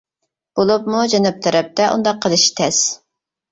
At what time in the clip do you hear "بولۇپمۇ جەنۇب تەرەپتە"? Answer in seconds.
0.59-1.91